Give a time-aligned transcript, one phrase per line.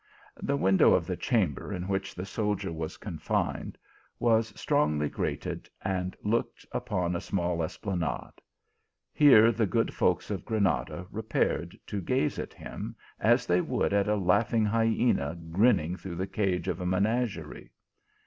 [0.41, 3.77] The window of the chamber in which the soldier was confined
[4.17, 8.41] was strongly grated, and looked upon a small esplanade.
[9.13, 14.07] Here the good folks of Granada repaired to gaze at him, as they would at
[14.07, 17.69] a laughing hyena grinning through the cage of a menagerie.